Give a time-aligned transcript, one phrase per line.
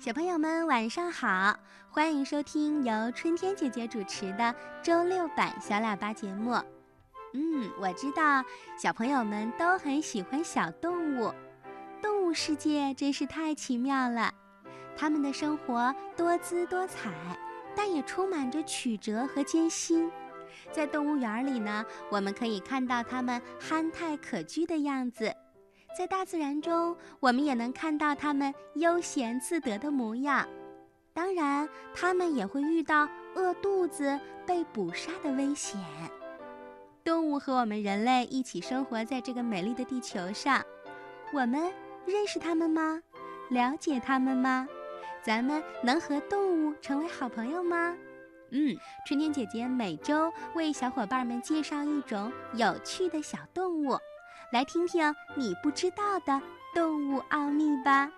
[0.00, 1.54] 小朋友们晚上好，
[1.90, 6.52] 欢迎收听由春天姐姐主持的周六版小喇叭节目。
[7.34, 8.42] 嗯，我知道
[8.78, 11.30] 小朋友们都很喜欢小动物，
[12.00, 14.32] 动物世界真是太奇妙了。
[14.96, 17.10] 它们的生活多姿多彩，
[17.76, 20.10] 但也充满着曲折和艰辛。
[20.72, 25.36] 在动物园里呢，我们可以看到它们憨态可掬的样子。
[25.96, 30.48] 在大自然中，我们也能看到它们悠闲自得的模样。
[31.12, 35.78] 当然，它们也会遇到饿肚子、被捕杀的危险。
[37.02, 40.64] 动物和我们人类一起生活在这个美丽的地球上，
[41.32, 41.60] 我们
[42.06, 43.02] 认识它们吗？
[43.48, 44.68] 了解它们吗？
[45.22, 47.96] 咱们能和动物成为好朋友吗？
[48.50, 48.76] 嗯，
[49.06, 53.98] 春天姐姐每周为小伙伴们介绍一种有趣的小动物。
[54.52, 56.42] 来听听你不知道的
[56.74, 58.10] 动物奥秘吧！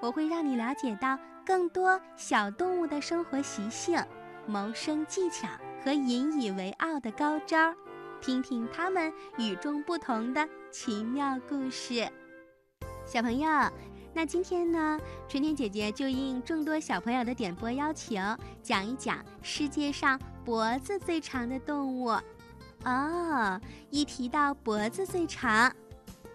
[0.00, 4.02] 我会让你了解到更多小动物的生活习性、
[4.46, 5.46] 谋生技巧
[5.84, 7.74] 和引以为傲的高招，
[8.18, 12.08] 听听它们与众不同的奇妙故事。
[13.04, 13.46] 小朋友，
[14.14, 14.98] 那今天呢，
[15.28, 18.16] 春天姐姐就应众多小朋友的点播要求，
[18.62, 22.18] 讲一讲世界上脖子最长的动物。
[22.84, 25.74] 哦，一提到脖子最长，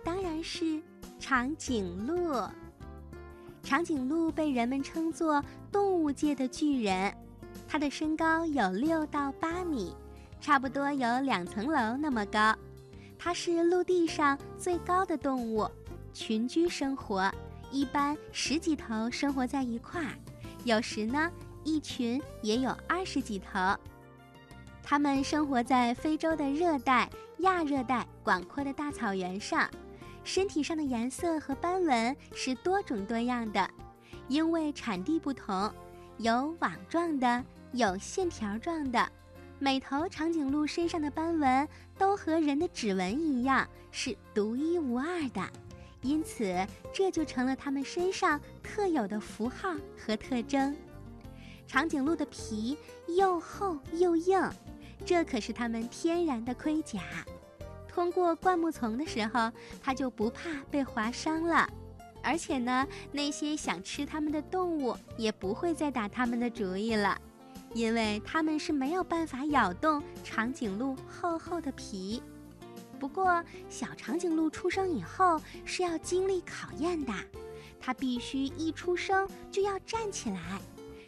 [0.03, 0.81] 当然是
[1.19, 2.41] 长颈鹿。
[3.61, 7.13] 长颈鹿被人们称作动物界的巨人，
[7.67, 9.95] 它的身高有六到八米，
[10.41, 12.55] 差不多有两层楼那么高。
[13.17, 15.69] 它是陆地上最高的动物，
[16.13, 17.31] 群居生活，
[17.69, 20.17] 一般十几头生活在一块儿，
[20.63, 21.29] 有时呢
[21.63, 23.59] 一群也有二十几头。
[24.89, 27.07] 它们生活在非洲的热带、
[27.41, 29.69] 亚热带广阔的大草原上，
[30.23, 33.69] 身体上的颜色和斑纹是多种多样的，
[34.27, 35.71] 因为产地不同，
[36.17, 39.07] 有网状的，有线条状的。
[39.59, 45.47] 每头长颈鹿身上的斑纹都和人的指纹一样，是独一无二的，
[46.01, 50.75] 因此这就成了它们身上特有的符号和特征。
[51.67, 52.75] 长颈鹿的皮
[53.15, 54.41] 又厚又硬。
[55.05, 57.01] 这可是它们天然的盔甲，
[57.87, 59.51] 通过灌木丛的时候，
[59.81, 61.67] 它就不怕被划伤了。
[62.21, 67.19] 而且呢，那些想吃它们的动物也不会再打它们的主意了，
[67.73, 72.21] 因为它们是没有办法咬动长颈鹿厚厚的皮。
[72.99, 77.13] 不过，小长颈鹿出生以后是要经历考验的，
[77.79, 80.59] 它必须一出生就要站起来。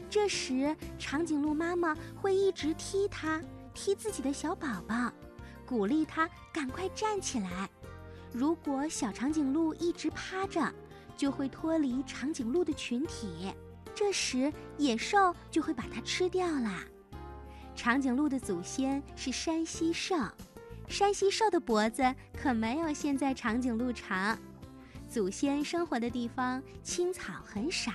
[0.09, 3.41] 这时，长颈鹿妈妈会一直踢它。
[3.73, 5.11] 踢自己的小宝宝，
[5.65, 7.69] 鼓励他赶快站起来。
[8.31, 10.73] 如果小长颈鹿一直趴着，
[11.17, 13.53] 就会脱离长颈鹿的群体，
[13.93, 16.83] 这时野兽就会把它吃掉啦。
[17.75, 20.15] 长颈鹿的祖先是山西兽，
[20.87, 24.37] 山西兽的脖子可没有现在长颈鹿长。
[25.09, 27.91] 祖先生活的地方青草很少。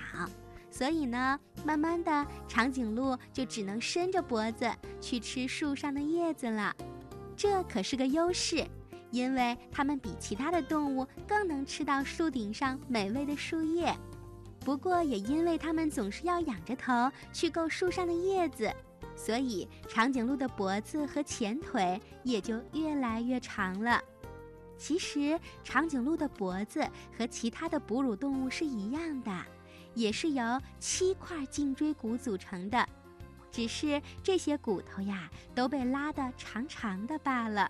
[0.76, 4.70] 所以呢，慢慢的，长颈鹿就只能伸着脖子
[5.00, 6.76] 去吃树上的叶子了。
[7.34, 8.62] 这可是个优势，
[9.10, 13.96] 因为它们比其他的动物更能吃到树顶上美味的树叶。
[14.60, 18.70] 不过，也因为它们总是要仰着头去够树上的叶子，
[19.16, 23.98] 所以长颈鹿的脖子和前腿也就越来越长了。
[24.76, 26.86] 其实，长颈鹿的脖子
[27.16, 29.32] 和其他的哺乳动物是一样的。
[29.96, 32.86] 也是由七块颈椎骨组成的，
[33.50, 37.68] 只是这些骨头呀都被拉得长长的罢了。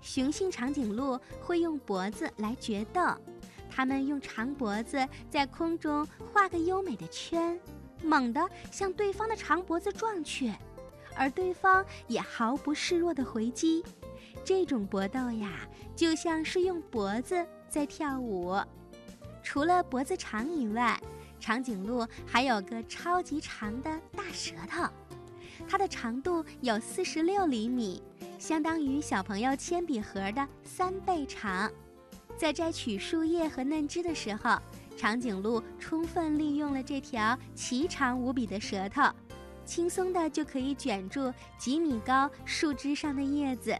[0.00, 3.00] 雄性长颈鹿会用脖子来决斗，
[3.70, 7.58] 它们用长脖子在空中画个优美的圈，
[8.02, 10.52] 猛地向对方的长脖子撞去，
[11.14, 13.84] 而对方也毫不示弱地回击。
[14.44, 18.56] 这种搏斗呀，就像是用脖子在跳舞。
[19.42, 21.00] 除了脖子长以外，
[21.48, 24.86] 长颈鹿还有个超级长的大舌头，
[25.66, 28.02] 它的长度有四十六厘米，
[28.38, 31.72] 相当于小朋友铅笔盒的三倍长。
[32.36, 34.58] 在摘取树叶和嫩枝的时候，
[34.94, 39.10] 长颈鹿充分利用了这条奇长无比的舌头，
[39.64, 43.74] 轻松的就可以卷住几米高树枝上的叶子，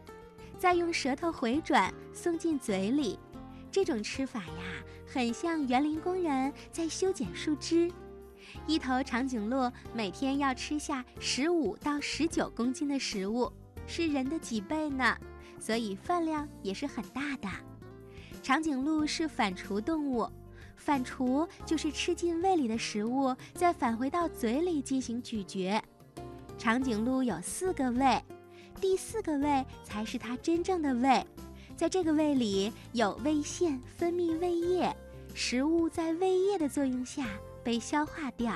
[0.57, 3.19] 再用舌头回转送进嘴里。
[3.71, 7.91] 这种吃法呀，很像园林工人在修剪树枝。
[8.65, 13.51] 一头长颈鹿每天要吃下十五到十九公斤的食物，
[13.85, 15.15] 是人的几倍呢，
[15.59, 17.47] 所以分量也是很大的。
[18.41, 20.27] 长颈鹿是反刍动物，
[20.75, 25.79] 反刍就是吃进胃里的食物，再返回到嘴里进行咀嚼。
[26.57, 28.19] 长颈鹿有四个胃，
[28.81, 31.23] 第四个胃才是它真正的胃。
[31.79, 34.93] 在这个胃里有胃腺分泌胃液，
[35.33, 37.25] 食物在胃液的作用下
[37.63, 38.53] 被消化掉。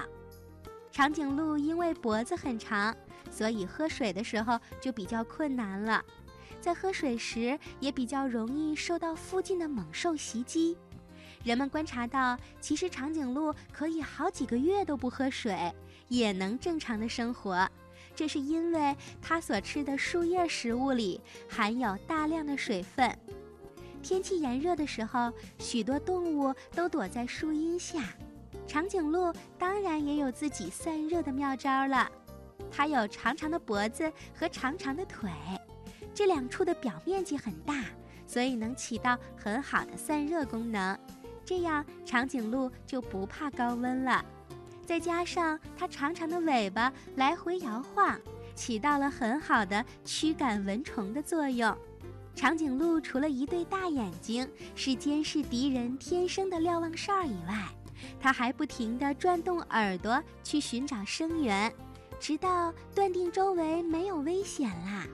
[0.92, 2.94] 长颈鹿因为脖子很长，
[3.31, 6.04] 所以喝水的时候就比较困难了。
[6.60, 10.78] 在喝水时，也比较容易受到附近的猛兽袭击。
[11.46, 15.74] 人们观察到，其实长颈鹿可以好几个月都不喝水，
[16.10, 17.66] 也能正常的生活。
[18.15, 21.19] 这是因为它所吃的树叶食物里
[21.50, 23.18] 含有大量的水分。
[24.01, 28.04] 天气炎热的时候，许多动物都躲在树荫下。
[28.68, 32.10] 长颈鹿当然也有自己散热的妙招了。
[32.71, 35.30] 它有长长的脖子和长长的腿，
[36.13, 37.83] 这两处的表面积很大，
[38.27, 40.98] 所以能起到很好的散热功能。
[41.45, 44.24] 这样，长颈鹿就不怕高温了。
[44.86, 48.20] 再加上它长长的尾巴来回摇晃，
[48.54, 51.76] 起到了很好的驱赶蚊虫的作用。
[52.36, 57.68] 长颈鹿除了一对大眼睛是监视敌人天生的瞭望哨以外，
[58.20, 61.72] 它还不停地转动耳朵去寻找声源，
[62.20, 65.06] 直到断定周围没有危险啦，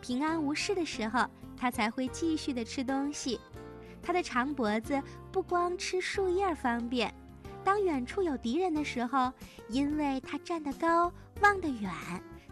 [0.00, 1.26] 平安无事的时候，
[1.56, 3.40] 它才会继续的吃东西。
[4.02, 5.00] 它的长脖子
[5.32, 7.14] 不光吃树叶方便。
[7.64, 9.32] 当远处有敌人的时候，
[9.68, 11.90] 因为它站得高、望得远，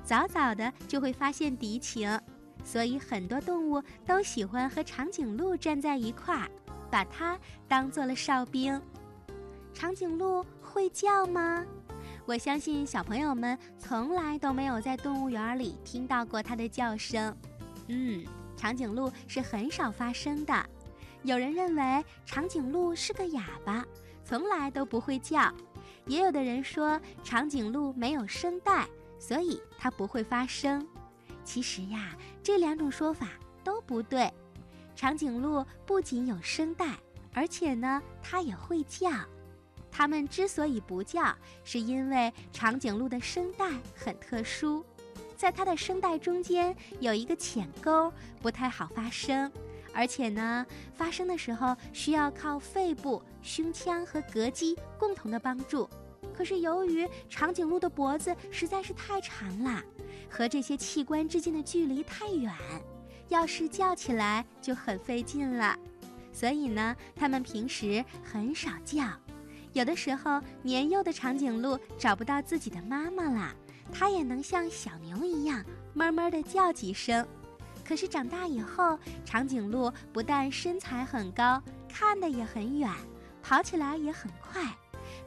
[0.03, 2.19] 早早的就会发现敌情，
[2.65, 6.51] 所以很多动物都喜欢和长颈鹿站在一块儿，
[6.91, 7.39] 把它
[7.69, 8.81] 当做了哨兵。
[9.75, 11.65] 长颈鹿会叫吗？
[12.25, 17.37] 我相信小朋友们从来都没有在动物园里听到过它的叫声。
[17.89, 18.25] 嗯，
[18.57, 20.55] 长颈鹿是很少发声的。
[21.23, 23.85] 有人认为长颈鹿是个哑巴。
[24.25, 25.53] 从来都不会叫，
[26.07, 28.87] 也有的人说长颈鹿没有声带，
[29.19, 30.87] 所以它不会发声。
[31.45, 33.29] 其实呀，这两种说法
[33.65, 34.33] 都不对。
[34.95, 36.97] 长颈鹿不仅有声带，
[37.35, 39.11] 而且呢，它也会叫。
[39.91, 44.85] 它们之所以不叫，是因为长颈鹿的声带很特殊，
[45.37, 49.51] 在它的声带中间有一个浅沟，不太好发声。
[49.95, 55.89] 而且呢，发声的时候需要靠肺部、胸腔和膈肌共同的帮助。
[56.35, 59.83] 可是由于长颈鹿的脖子实在是太长了，
[60.31, 62.53] 和这些器官之间的距离太远，
[63.29, 65.79] 要是叫起来就很费劲了。
[66.33, 69.05] 所以呢，它们平时很少叫。
[69.75, 73.55] 有的时候，年幼的长颈鹿找不到自己的妈妈了，
[73.93, 75.63] 它也能像小牛一样，
[75.93, 77.27] 慢慢的叫几声。
[77.93, 82.91] 可是长大以后，长颈鹿不但身材很高，看得也很远，
[83.43, 84.63] 跑起来也很快。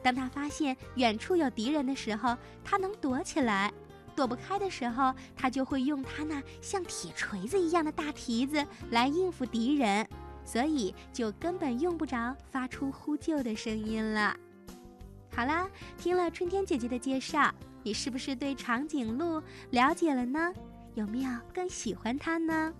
[0.02, 3.70] 当它发现远处有敌人的时候，它能躲起来；
[4.16, 10.04] 躲不开的时候，它就会用它那像铁锤子一样的大蹄子来应付敌人，
[10.44, 14.36] 所以就根本用不着发出呼救的声音了。
[15.32, 17.54] 好啦，听了春天姐姐的介绍，
[17.84, 19.40] 你是不是对长颈鹿
[19.70, 20.52] 了解了呢？
[20.96, 22.72] 有没有更喜欢它呢？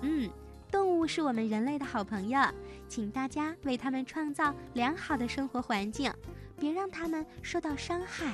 [0.00, 0.30] 嗯，
[0.70, 2.40] 动物是我们人类的好朋友，
[2.88, 6.10] 请大家为它们创造良好的生活环境，
[6.58, 8.32] 别让它们受到伤害。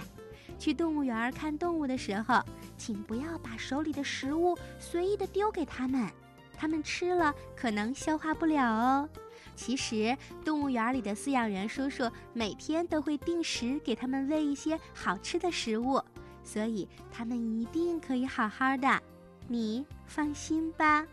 [0.56, 2.40] 去动物园看动物的时候，
[2.78, 6.08] 请不要把手里的食物随意的丢给它们，
[6.56, 9.08] 它们吃了可能消化不了哦。
[9.56, 16.00] 其实，动物园里的饲养员叔叔每天都会定时给它们喂一些好吃的食物，
[16.44, 19.02] 所以它们一定可以好好的。
[19.48, 21.06] 你放心吧。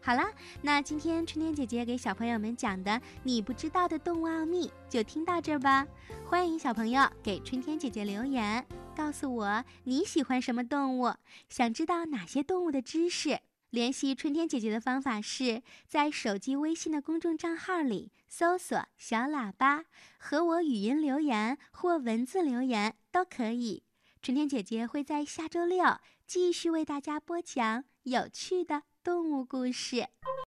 [0.00, 0.30] 好啦，
[0.62, 5.86] 那今天春天姐姐给小朋友们讲的你不知道的动物奥秘就听到这儿吧。
[6.24, 8.64] 欢迎小朋友给春天姐姐留言，
[8.96, 11.12] 告诉我你喜欢什么动物，
[11.48, 13.40] 想知道哪些动物的知识。
[13.70, 19.84] 联系春天姐姐的方法是在手机微信的公众账号里搜索“小喇叭”，
[20.16, 23.82] 和我语音留言或文字留言都可以。
[24.20, 25.84] 春天姐姐会在下周六
[26.26, 30.08] 继续为大家播讲有趣的动物故事。